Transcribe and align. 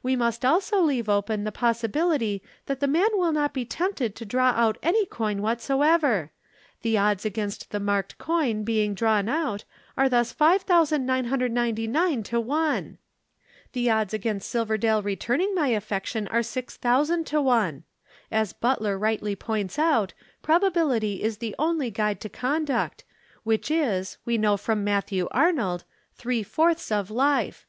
We 0.00 0.14
must 0.14 0.44
also 0.44 0.80
leave 0.80 1.08
open 1.08 1.42
the 1.42 1.50
possibility 1.50 2.40
that 2.66 2.78
the 2.78 2.86
man 2.86 3.08
will 3.14 3.32
not 3.32 3.52
be 3.52 3.64
tempted 3.64 4.14
to 4.14 4.24
draw 4.24 4.50
out 4.50 4.78
any 4.80 5.06
coin 5.06 5.42
whatsoever. 5.42 6.30
The 6.82 6.96
odds 6.96 7.24
against 7.24 7.72
the 7.72 7.80
marked 7.80 8.16
coin 8.16 8.62
being 8.62 8.94
drawn 8.94 9.28
out 9.28 9.64
are 9.98 10.08
thus 10.08 10.30
5999 10.32 12.22
to 12.22 12.40
1. 12.40 12.98
The 13.72 13.90
odds 13.90 14.14
against 14.14 14.48
Silverdale 14.48 15.02
returning 15.02 15.52
my 15.52 15.66
affection 15.66 16.28
are 16.28 16.44
6000 16.44 17.26
to 17.26 17.42
1. 17.42 17.82
As 18.30 18.52
Butler 18.52 18.96
rightly 18.96 19.34
points 19.34 19.80
out, 19.80 20.14
probability 20.42 21.24
is 21.24 21.38
the 21.38 21.56
only 21.58 21.90
guide 21.90 22.20
to 22.20 22.28
conduct, 22.28 23.02
which 23.42 23.68
is, 23.68 24.18
we 24.24 24.38
know 24.38 24.56
from 24.56 24.84
Matthew 24.84 25.26
Arnold, 25.32 25.82
three 26.14 26.44
fourths 26.44 26.92
of 26.92 27.10
life. 27.10 27.66